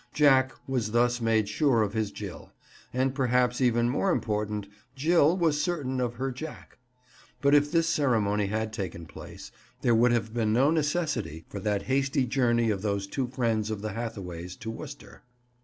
Jack 0.15 0.53
was 0.67 0.93
thus 0.93 1.21
made 1.21 1.47
sure 1.47 1.83
of 1.83 1.93
his 1.93 2.09
Jill; 2.11 2.51
and, 2.91 3.13
perhaps 3.13 3.61
even 3.61 3.87
more 3.87 4.09
important, 4.09 4.67
Jill 4.95 5.37
was 5.37 5.61
certain 5.61 6.01
of 6.01 6.15
her 6.15 6.31
Jack. 6.31 6.79
But 7.39 7.53
if 7.53 7.71
this 7.71 7.85
ceremony 7.87 8.47
had 8.47 8.73
taken 8.73 9.05
place, 9.05 9.51
there 9.83 9.93
would 9.93 10.11
have 10.11 10.33
been 10.33 10.51
no 10.53 10.71
necessity 10.71 11.45
for 11.49 11.59
that 11.59 11.83
hasty 11.83 12.25
journey 12.25 12.71
of 12.71 12.81
those 12.81 13.05
two 13.05 13.27
friends 13.27 13.69
of 13.69 13.83
the 13.83 13.93
Hathaways 13.93 14.55
to 14.55 14.71
Worcester. 14.71 15.21